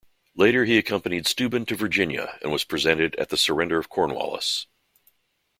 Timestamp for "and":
2.41-2.51